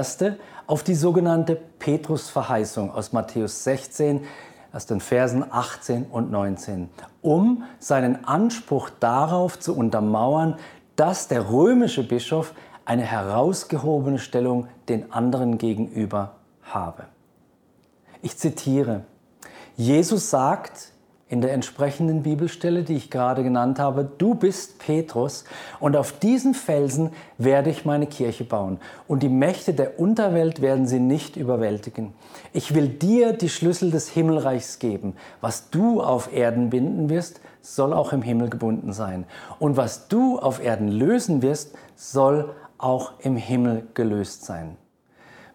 auf 0.65 0.83
die 0.83 0.95
sogenannte 0.95 1.55
Petrusverheißung 1.79 2.91
aus 2.91 3.13
Matthäus 3.13 3.63
16, 3.65 4.21
aus 4.73 4.85
den 4.87 4.99
Versen 4.99 5.45
18 5.49 6.05
und 6.05 6.31
19, 6.31 6.89
um 7.21 7.63
seinen 7.79 8.25
Anspruch 8.25 8.89
darauf 8.89 9.59
zu 9.59 9.75
untermauern, 9.75 10.55
dass 10.95 11.27
der 11.27 11.49
römische 11.49 12.03
Bischof 12.03 12.53
eine 12.85 13.03
herausgehobene 13.03 14.19
Stellung 14.19 14.67
den 14.89 15.11
anderen 15.11 15.57
gegenüber 15.57 16.35
habe. 16.63 17.05
Ich 18.21 18.37
zitiere, 18.37 19.03
Jesus 19.75 20.29
sagt 20.29 20.93
in 21.27 21.41
der 21.41 21.53
entsprechenden 21.53 22.21
Bibelstelle, 22.21 22.83
die 22.83 22.95
ich 22.95 23.09
gerade 23.09 23.43
genannt 23.43 23.79
habe, 23.79 24.07
du 24.17 24.35
bist 24.35 24.77
Petrus 24.77 25.43
und 25.79 25.97
auf 25.97 26.11
diesen 26.19 26.53
Felsen 26.53 27.09
werde 27.39 27.71
ich 27.71 27.83
meine 27.83 28.05
Kirche 28.05 28.43
bauen 28.43 28.79
und 29.07 29.23
die 29.23 29.29
Mächte 29.29 29.73
der 29.73 29.99
Unterwelt 29.99 30.61
werden 30.61 30.85
sie 30.87 30.99
nicht 30.99 31.35
überwältigen. 31.35 32.13
Ich 32.53 32.75
will 32.75 32.87
dir 32.87 33.33
die 33.33 33.49
Schlüssel 33.49 33.89
des 33.89 34.07
Himmelreichs 34.07 34.77
geben. 34.77 35.15
Was 35.41 35.71
du 35.71 36.01
auf 36.01 36.31
Erden 36.31 36.69
binden 36.69 37.09
wirst, 37.09 37.41
soll 37.65 37.93
auch 37.93 38.13
im 38.13 38.21
Himmel 38.21 38.49
gebunden 38.49 38.93
sein. 38.93 39.25
Und 39.59 39.77
was 39.77 40.07
du 40.07 40.39
auf 40.39 40.63
Erden 40.63 40.87
lösen 40.87 41.41
wirst, 41.41 41.75
soll 41.95 42.53
auch 42.77 43.13
im 43.19 43.35
Himmel 43.35 43.87
gelöst 43.93 44.45
sein. 44.45 44.77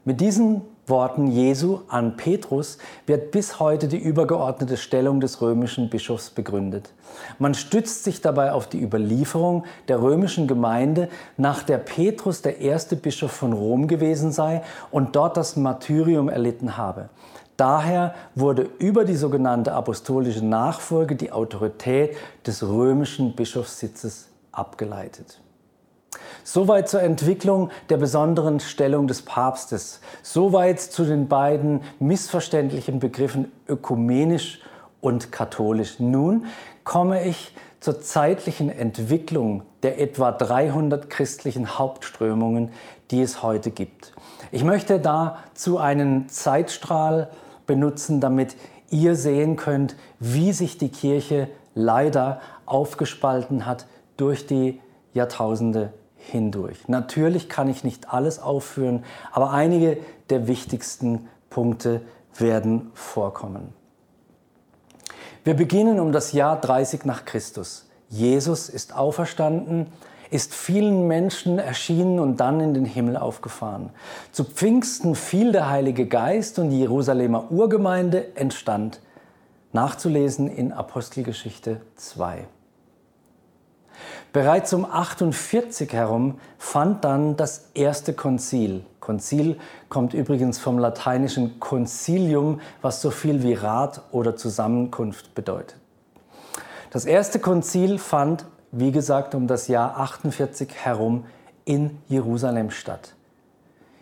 Mit 0.04 0.20
diesen 0.20 0.62
Worten 0.86 1.28
Jesu 1.28 1.80
an 1.88 2.16
Petrus 2.16 2.78
wird 3.06 3.30
bis 3.30 3.60
heute 3.60 3.86
die 3.86 3.98
übergeordnete 3.98 4.76
Stellung 4.76 5.20
des 5.20 5.40
römischen 5.40 5.88
Bischofs 5.88 6.30
begründet. 6.30 6.92
Man 7.38 7.54
stützt 7.54 8.02
sich 8.02 8.20
dabei 8.20 8.52
auf 8.52 8.66
die 8.66 8.82
Überlieferung 8.82 9.64
der 9.88 10.02
römischen 10.02 10.48
Gemeinde, 10.48 11.08
nach 11.36 11.62
der 11.62 11.78
Petrus 11.78 12.42
der 12.42 12.60
erste 12.60 12.96
Bischof 12.96 13.30
von 13.30 13.52
Rom 13.52 13.86
gewesen 13.86 14.32
sei 14.32 14.62
und 14.90 15.14
dort 15.14 15.36
das 15.36 15.54
Martyrium 15.54 16.28
erlitten 16.28 16.76
habe. 16.76 17.08
Daher 17.60 18.14
wurde 18.34 18.70
über 18.78 19.04
die 19.04 19.16
sogenannte 19.16 19.74
apostolische 19.74 20.42
Nachfolge 20.42 21.14
die 21.14 21.30
Autorität 21.30 22.16
des 22.46 22.62
römischen 22.62 23.36
Bischofssitzes 23.36 24.28
abgeleitet. 24.50 25.42
Soweit 26.42 26.88
zur 26.88 27.02
Entwicklung 27.02 27.68
der 27.90 27.98
besonderen 27.98 28.60
Stellung 28.60 29.08
des 29.08 29.20
Papstes. 29.20 30.00
Soweit 30.22 30.80
zu 30.80 31.04
den 31.04 31.28
beiden 31.28 31.82
missverständlichen 31.98 32.98
Begriffen 32.98 33.52
ökumenisch 33.68 34.60
und 35.02 35.30
katholisch. 35.30 36.00
Nun 36.00 36.46
komme 36.82 37.26
ich 37.26 37.54
zur 37.78 38.00
zeitlichen 38.00 38.70
Entwicklung 38.70 39.64
der 39.82 40.00
etwa 40.00 40.32
300 40.32 41.10
christlichen 41.10 41.78
Hauptströmungen, 41.78 42.70
die 43.10 43.20
es 43.20 43.42
heute 43.42 43.70
gibt. 43.70 44.14
Ich 44.50 44.64
möchte 44.64 44.98
dazu 44.98 45.76
einen 45.76 46.30
Zeitstrahl 46.30 47.28
benutzen, 47.70 48.20
damit 48.20 48.56
ihr 48.90 49.14
sehen 49.14 49.54
könnt, 49.54 49.94
wie 50.18 50.52
sich 50.52 50.76
die 50.76 50.88
Kirche 50.88 51.46
leider 51.76 52.40
aufgespalten 52.66 53.64
hat 53.64 53.86
durch 54.16 54.44
die 54.44 54.80
Jahrtausende 55.14 55.92
hindurch. 56.16 56.88
Natürlich 56.88 57.48
kann 57.48 57.68
ich 57.68 57.84
nicht 57.84 58.12
alles 58.12 58.40
aufführen, 58.40 59.04
aber 59.30 59.52
einige 59.52 59.98
der 60.30 60.48
wichtigsten 60.48 61.28
Punkte 61.48 62.00
werden 62.36 62.90
vorkommen. 62.92 63.72
Wir 65.44 65.54
beginnen 65.54 66.00
um 66.00 66.10
das 66.10 66.32
Jahr 66.32 66.60
30 66.60 67.04
nach 67.04 67.24
Christus. 67.24 67.88
Jesus 68.08 68.68
ist 68.68 68.96
auferstanden, 68.96 69.86
ist 70.30 70.54
vielen 70.54 71.08
Menschen 71.08 71.58
erschienen 71.58 72.20
und 72.20 72.38
dann 72.38 72.60
in 72.60 72.74
den 72.74 72.84
Himmel 72.84 73.16
aufgefahren. 73.16 73.90
Zu 74.32 74.44
Pfingsten 74.44 75.14
fiel 75.14 75.52
der 75.52 75.68
Heilige 75.68 76.06
Geist 76.06 76.58
und 76.58 76.70
die 76.70 76.80
Jerusalemer 76.80 77.50
Urgemeinde 77.50 78.36
entstand. 78.36 79.00
Nachzulesen 79.72 80.48
in 80.48 80.72
Apostelgeschichte 80.72 81.80
2. 81.96 82.46
Bereits 84.32 84.72
um 84.72 84.84
48 84.84 85.92
herum 85.92 86.38
fand 86.58 87.04
dann 87.04 87.36
das 87.36 87.70
erste 87.74 88.12
Konzil. 88.12 88.84
Konzil 89.00 89.58
kommt 89.88 90.14
übrigens 90.14 90.58
vom 90.58 90.78
lateinischen 90.78 91.58
Concilium, 91.58 92.60
was 92.80 93.02
so 93.02 93.10
viel 93.10 93.42
wie 93.42 93.54
Rat 93.54 94.02
oder 94.12 94.36
Zusammenkunft 94.36 95.34
bedeutet. 95.34 95.76
Das 96.90 97.04
erste 97.04 97.38
Konzil 97.38 97.98
fand, 97.98 98.44
wie 98.72 98.92
gesagt, 98.92 99.34
um 99.34 99.46
das 99.46 99.68
Jahr 99.68 99.96
48 99.98 100.74
herum 100.74 101.24
in 101.64 101.98
Jerusalem 102.08 102.70
statt. 102.70 103.14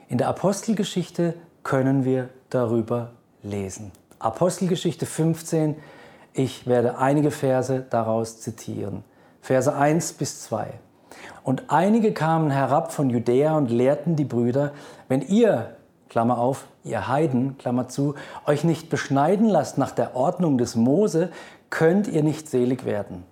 In 0.08 0.18
der 0.18 0.28
Apostelgeschichte 0.28 1.34
können 1.62 2.04
wir 2.04 2.30
darüber 2.50 3.10
lesen. 3.42 3.92
Apostelgeschichte 4.18 5.06
15, 5.06 5.76
ich 6.32 6.66
werde 6.66 6.98
einige 6.98 7.30
Verse 7.30 7.84
daraus 7.88 8.40
zitieren. 8.40 9.04
Verse 9.40 9.72
1 9.72 10.14
bis 10.14 10.42
2. 10.42 10.68
Und 11.42 11.64
einige 11.68 12.12
kamen 12.12 12.50
herab 12.50 12.92
von 12.92 13.10
Judäa 13.10 13.56
und 13.56 13.70
lehrten 13.70 14.16
die 14.16 14.24
Brüder, 14.24 14.72
wenn 15.08 15.22
ihr, 15.22 15.76
Klammer 16.08 16.38
auf, 16.38 16.66
ihr 16.84 17.08
Heiden, 17.08 17.58
Klammer 17.58 17.88
zu, 17.88 18.14
euch 18.46 18.64
nicht 18.64 18.90
beschneiden 18.90 19.48
lasst 19.48 19.78
nach 19.78 19.92
der 19.92 20.16
Ordnung 20.16 20.58
des 20.58 20.74
Mose, 20.74 21.30
könnt 21.70 22.08
ihr 22.08 22.22
nicht 22.22 22.48
selig 22.48 22.84
werden. 22.84 23.24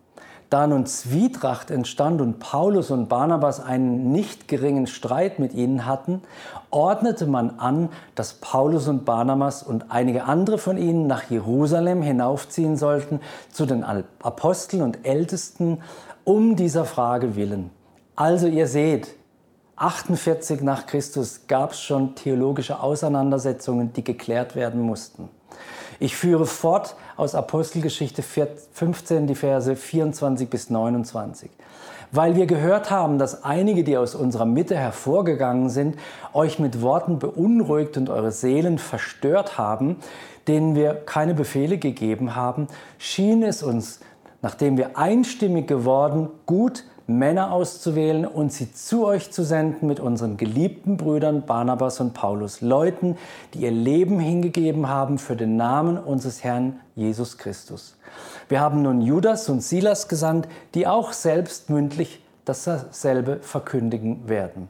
Da 0.48 0.66
nun 0.68 0.86
Zwietracht 0.86 1.72
entstand 1.72 2.20
und 2.20 2.38
Paulus 2.38 2.92
und 2.92 3.08
Barnabas 3.08 3.58
einen 3.58 4.12
nicht 4.12 4.46
geringen 4.46 4.86
Streit 4.86 5.40
mit 5.40 5.54
ihnen 5.54 5.86
hatten, 5.86 6.22
ordnete 6.70 7.26
man 7.26 7.58
an, 7.58 7.88
dass 8.14 8.34
Paulus 8.34 8.86
und 8.86 9.04
Barnabas 9.04 9.64
und 9.64 9.90
einige 9.90 10.24
andere 10.24 10.58
von 10.58 10.78
ihnen 10.78 11.08
nach 11.08 11.24
Jerusalem 11.30 12.00
hinaufziehen 12.00 12.76
sollten 12.76 13.20
zu 13.50 13.66
den 13.66 13.82
Aposteln 13.82 14.82
und 14.82 15.04
Ältesten 15.04 15.82
um 16.22 16.54
dieser 16.54 16.84
Frage 16.84 17.34
willen. 17.34 17.70
Also 18.14 18.46
ihr 18.46 18.68
seht, 18.68 19.08
48 19.76 20.62
nach 20.62 20.86
Christus 20.86 21.40
gab 21.48 21.72
es 21.72 21.80
schon 21.80 22.14
theologische 22.14 22.80
Auseinandersetzungen, 22.80 23.92
die 23.92 24.04
geklärt 24.04 24.54
werden 24.54 24.80
mussten. 24.80 25.28
Ich 25.98 26.16
führe 26.16 26.46
fort 26.46 26.96
aus 27.16 27.34
Apostelgeschichte 27.34 28.22
15 28.22 29.26
die 29.26 29.34
Verse 29.34 29.74
24 29.74 30.48
bis 30.50 30.68
29. 30.68 31.50
Weil 32.12 32.36
wir 32.36 32.46
gehört 32.46 32.90
haben, 32.90 33.18
dass 33.18 33.44
einige, 33.44 33.82
die 33.82 33.96
aus 33.96 34.14
unserer 34.14 34.44
Mitte 34.44 34.76
hervorgegangen 34.76 35.70
sind, 35.70 35.96
euch 36.32 36.58
mit 36.58 36.82
Worten 36.82 37.18
beunruhigt 37.18 37.96
und 37.96 38.10
eure 38.10 38.30
Seelen 38.30 38.78
verstört 38.78 39.58
haben, 39.58 39.96
denen 40.46 40.74
wir 40.74 40.94
keine 40.94 41.34
Befehle 41.34 41.78
gegeben 41.78 42.36
haben, 42.36 42.68
schien 42.98 43.42
es 43.42 43.62
uns, 43.62 44.00
nachdem 44.42 44.76
wir 44.76 44.96
einstimmig 44.96 45.66
geworden, 45.66 46.28
gut 46.46 46.84
Männer 47.08 47.52
auszuwählen 47.52 48.26
und 48.26 48.52
sie 48.52 48.72
zu 48.72 49.06
euch 49.06 49.30
zu 49.30 49.44
senden 49.44 49.86
mit 49.86 50.00
unseren 50.00 50.36
geliebten 50.36 50.96
Brüdern 50.96 51.46
Barnabas 51.46 52.00
und 52.00 52.14
Paulus, 52.14 52.60
Leuten, 52.60 53.16
die 53.54 53.60
ihr 53.60 53.70
Leben 53.70 54.18
hingegeben 54.18 54.88
haben 54.88 55.18
für 55.18 55.36
den 55.36 55.56
Namen 55.56 55.98
unseres 55.98 56.42
Herrn 56.42 56.80
Jesus 56.96 57.38
Christus. 57.38 57.96
Wir 58.48 58.60
haben 58.60 58.82
nun 58.82 59.00
Judas 59.00 59.48
und 59.48 59.62
Silas 59.62 60.08
gesandt, 60.08 60.48
die 60.74 60.86
auch 60.86 61.12
selbst 61.12 61.70
mündlich 61.70 62.22
dasselbe 62.44 63.38
verkündigen 63.40 64.28
werden. 64.28 64.68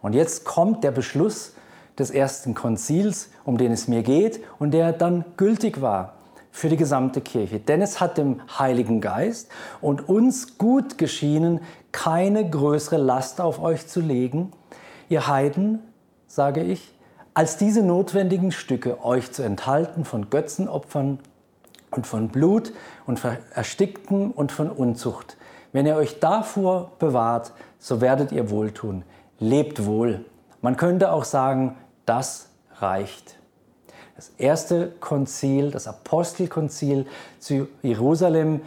Und 0.00 0.14
jetzt 0.14 0.44
kommt 0.44 0.84
der 0.84 0.90
Beschluss 0.90 1.52
des 1.98 2.10
ersten 2.10 2.54
Konzils, 2.54 3.30
um 3.44 3.58
den 3.58 3.72
es 3.72 3.88
mir 3.88 4.02
geht 4.02 4.40
und 4.58 4.72
der 4.72 4.92
dann 4.92 5.24
gültig 5.36 5.80
war 5.80 6.14
für 6.54 6.68
die 6.68 6.76
gesamte 6.76 7.20
Kirche. 7.20 7.58
Denn 7.58 7.82
es 7.82 8.00
hat 8.00 8.16
dem 8.16 8.40
Heiligen 8.60 9.00
Geist 9.00 9.50
und 9.80 10.08
uns 10.08 10.56
gut 10.56 10.98
geschienen, 10.98 11.58
keine 11.90 12.48
größere 12.48 12.96
Last 12.96 13.40
auf 13.40 13.60
euch 13.60 13.88
zu 13.88 14.00
legen, 14.00 14.52
ihr 15.08 15.26
Heiden, 15.26 15.80
sage 16.28 16.62
ich, 16.62 16.94
als 17.34 17.56
diese 17.56 17.82
notwendigen 17.82 18.52
Stücke 18.52 19.04
euch 19.04 19.32
zu 19.32 19.42
enthalten 19.42 20.04
von 20.04 20.30
Götzenopfern 20.30 21.18
und 21.90 22.06
von 22.06 22.28
Blut 22.28 22.72
und 23.04 23.18
von 23.18 23.36
Erstickten 23.52 24.30
und 24.30 24.52
von 24.52 24.70
Unzucht. 24.70 25.36
Wenn 25.72 25.86
ihr 25.86 25.96
euch 25.96 26.20
davor 26.20 26.92
bewahrt, 27.00 27.52
so 27.80 28.00
werdet 28.00 28.30
ihr 28.30 28.48
wohltun. 28.48 29.02
Lebt 29.40 29.86
wohl. 29.86 30.24
Man 30.62 30.76
könnte 30.76 31.10
auch 31.10 31.24
sagen, 31.24 31.74
das 32.06 32.48
reicht 32.76 33.38
das 34.16 34.30
erste 34.38 34.92
Konzil, 35.00 35.70
das 35.70 35.86
Apostelkonzil 35.86 37.06
zu 37.40 37.68
Jerusalem. 37.82 38.60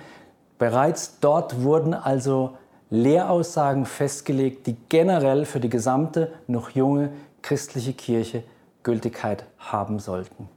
Bereits 0.59 1.19
dort 1.19 1.63
wurden 1.63 1.93
also 1.93 2.57
Lehraussagen 2.89 3.85
festgelegt, 3.85 4.67
die 4.67 4.75
generell 4.89 5.45
für 5.45 5.59
die 5.59 5.69
gesamte 5.69 6.31
noch 6.47 6.71
junge 6.71 7.09
christliche 7.41 7.93
Kirche 7.93 8.43
Gültigkeit 8.83 9.45
haben 9.59 9.99
sollten. 9.99 10.49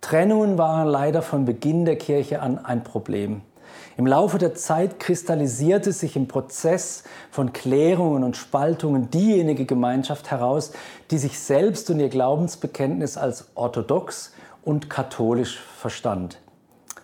Trennungen 0.00 0.56
waren 0.56 0.86
leider 0.86 1.22
von 1.22 1.44
Beginn 1.44 1.84
der 1.84 1.96
Kirche 1.96 2.40
an 2.40 2.64
ein 2.64 2.84
Problem. 2.84 3.42
Im 3.98 4.06
Laufe 4.06 4.36
der 4.36 4.54
Zeit 4.54 5.00
kristallisierte 5.00 5.90
sich 5.90 6.16
im 6.16 6.28
Prozess 6.28 7.04
von 7.30 7.54
Klärungen 7.54 8.24
und 8.24 8.36
Spaltungen 8.36 9.10
diejenige 9.10 9.64
Gemeinschaft 9.64 10.30
heraus, 10.30 10.72
die 11.10 11.16
sich 11.16 11.38
selbst 11.40 11.88
und 11.88 12.00
ihr 12.00 12.10
Glaubensbekenntnis 12.10 13.16
als 13.16 13.48
orthodox 13.54 14.34
und 14.62 14.90
katholisch 14.90 15.58
verstand. 15.78 16.38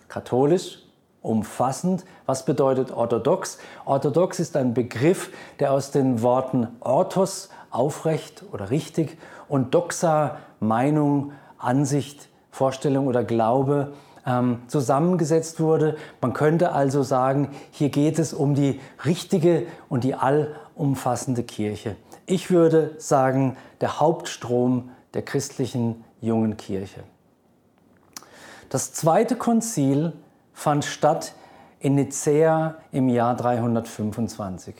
Katholisch, 0.07 0.83
umfassend. 1.23 2.05
Was 2.27 2.45
bedeutet 2.45 2.91
orthodox? 2.91 3.57
Orthodox 3.85 4.39
ist 4.39 4.55
ein 4.55 4.75
Begriff, 4.75 5.31
der 5.59 5.71
aus 5.71 5.89
den 5.89 6.21
Worten 6.21 6.67
orthos, 6.79 7.49
aufrecht 7.71 8.43
oder 8.51 8.69
richtig, 8.69 9.17
und 9.47 9.73
doxa, 9.73 10.37
Meinung, 10.59 11.31
Ansicht, 11.57 12.29
Vorstellung 12.51 13.07
oder 13.07 13.23
Glaube 13.23 13.93
ähm, 14.25 14.63
zusammengesetzt 14.67 15.59
wurde. 15.59 15.97
Man 16.21 16.33
könnte 16.33 16.71
also 16.71 17.03
sagen, 17.03 17.49
hier 17.71 17.89
geht 17.89 18.19
es 18.19 18.33
um 18.33 18.55
die 18.55 18.79
richtige 19.05 19.65
und 19.89 20.03
die 20.03 20.15
allumfassende 20.15 21.43
Kirche. 21.43 21.95
Ich 22.25 22.51
würde 22.51 22.95
sagen, 22.97 23.57
der 23.81 23.99
Hauptstrom 23.99 24.91
der 25.13 25.23
christlichen 25.23 26.03
jungen 26.21 26.57
Kirche. 26.57 27.01
Das 28.69 28.93
zweite 28.93 29.35
Konzil 29.35 30.13
fand 30.53 30.85
statt 30.85 31.33
in 31.79 31.95
Nicäa 31.95 32.75
im 32.91 33.09
Jahr 33.09 33.35
325. 33.35 34.73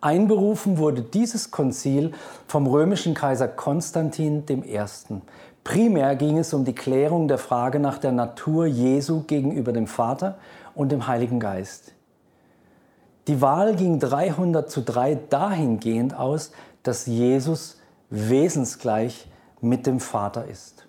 Einberufen 0.00 0.78
wurde 0.78 1.02
dieses 1.02 1.50
Konzil 1.50 2.12
vom 2.46 2.66
römischen 2.66 3.14
Kaiser 3.14 3.48
Konstantin 3.48 4.44
I. 4.48 4.80
Primär 5.64 6.14
ging 6.16 6.38
es 6.38 6.52
um 6.52 6.66
die 6.66 6.74
Klärung 6.74 7.26
der 7.26 7.38
Frage 7.38 7.80
nach 7.80 7.96
der 7.96 8.12
Natur 8.12 8.66
Jesu 8.66 9.22
gegenüber 9.22 9.72
dem 9.72 9.86
Vater 9.86 10.36
und 10.74 10.92
dem 10.92 11.06
Heiligen 11.06 11.40
Geist. 11.40 11.92
Die 13.26 13.40
Wahl 13.40 13.74
ging 13.74 13.98
300 13.98 14.70
zu 14.70 14.82
3 14.82 15.18
dahingehend 15.30 16.14
aus, 16.14 16.52
dass 16.82 17.06
Jesus 17.06 17.80
wesensgleich 18.10 19.26
mit 19.62 19.86
dem 19.86 20.00
Vater 20.00 20.46
ist. 20.46 20.86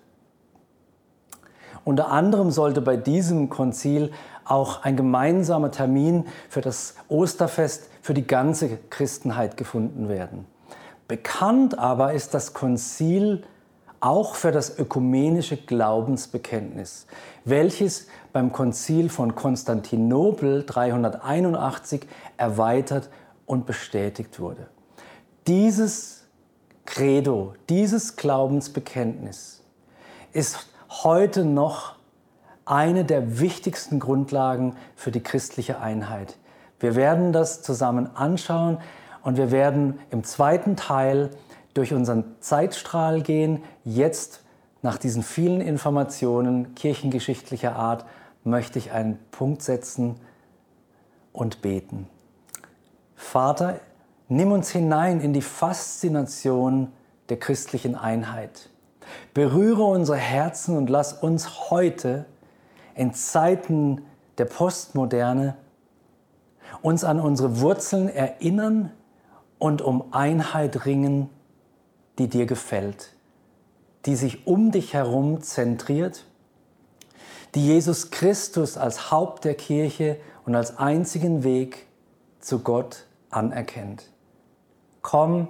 Unter 1.84 2.10
anderem 2.10 2.50
sollte 2.50 2.82
bei 2.82 2.96
diesem 2.96 3.48
Konzil 3.48 4.10
auch 4.44 4.82
ein 4.82 4.96
gemeinsamer 4.96 5.70
Termin 5.70 6.26
für 6.50 6.60
das 6.60 6.96
Osterfest 7.08 7.88
für 8.02 8.12
die 8.12 8.26
ganze 8.26 8.76
Christenheit 8.90 9.56
gefunden 9.56 10.08
werden. 10.08 10.46
Bekannt 11.08 11.78
aber 11.78 12.12
ist 12.12 12.34
das 12.34 12.52
Konzil 12.52 13.44
auch 14.06 14.36
für 14.36 14.52
das 14.52 14.78
ökumenische 14.78 15.56
Glaubensbekenntnis, 15.56 17.08
welches 17.44 18.06
beim 18.32 18.52
Konzil 18.52 19.08
von 19.08 19.34
Konstantinopel 19.34 20.64
381 20.64 22.06
erweitert 22.36 23.10
und 23.46 23.66
bestätigt 23.66 24.38
wurde. 24.38 24.68
Dieses 25.48 26.24
Credo, 26.84 27.54
dieses 27.68 28.14
Glaubensbekenntnis 28.14 29.64
ist 30.32 30.68
heute 30.88 31.44
noch 31.44 31.96
eine 32.64 33.04
der 33.04 33.40
wichtigsten 33.40 33.98
Grundlagen 33.98 34.76
für 34.94 35.10
die 35.10 35.22
christliche 35.22 35.80
Einheit. 35.80 36.36
Wir 36.78 36.94
werden 36.94 37.32
das 37.32 37.60
zusammen 37.62 38.14
anschauen 38.14 38.78
und 39.24 39.36
wir 39.36 39.50
werden 39.50 39.98
im 40.10 40.22
zweiten 40.22 40.76
Teil 40.76 41.30
durch 41.76 41.92
unseren 41.92 42.24
Zeitstrahl 42.40 43.22
gehen. 43.22 43.62
Jetzt, 43.84 44.40
nach 44.82 44.98
diesen 44.98 45.22
vielen 45.22 45.60
Informationen 45.60 46.74
kirchengeschichtlicher 46.74 47.76
Art, 47.76 48.06
möchte 48.44 48.78
ich 48.78 48.92
einen 48.92 49.18
Punkt 49.30 49.62
setzen 49.62 50.16
und 51.32 51.60
beten. 51.60 52.08
Vater, 53.14 53.80
nimm 54.28 54.52
uns 54.52 54.70
hinein 54.70 55.20
in 55.20 55.32
die 55.32 55.42
Faszination 55.42 56.92
der 57.28 57.38
christlichen 57.38 57.94
Einheit. 57.94 58.70
Berühre 59.34 59.84
unsere 59.84 60.18
Herzen 60.18 60.76
und 60.76 60.88
lass 60.88 61.12
uns 61.12 61.70
heute 61.70 62.24
in 62.94 63.12
Zeiten 63.12 64.02
der 64.38 64.46
Postmoderne 64.46 65.56
uns 66.82 67.04
an 67.04 67.20
unsere 67.20 67.60
Wurzeln 67.60 68.08
erinnern 68.08 68.92
und 69.58 69.82
um 69.82 70.12
Einheit 70.12 70.86
ringen 70.86 71.30
die 72.18 72.28
dir 72.28 72.46
gefällt, 72.46 73.12
die 74.06 74.16
sich 74.16 74.46
um 74.46 74.70
dich 74.70 74.94
herum 74.94 75.42
zentriert, 75.42 76.24
die 77.54 77.66
Jesus 77.66 78.10
Christus 78.10 78.76
als 78.76 79.10
Haupt 79.10 79.44
der 79.44 79.54
Kirche 79.54 80.18
und 80.44 80.54
als 80.54 80.78
einzigen 80.78 81.42
Weg 81.42 81.86
zu 82.40 82.60
Gott 82.60 83.06
anerkennt. 83.30 84.10
Komm 85.02 85.48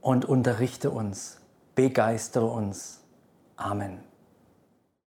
und 0.00 0.24
unterrichte 0.24 0.90
uns, 0.90 1.38
begeistere 1.74 2.46
uns. 2.46 3.00
Amen. 3.56 4.07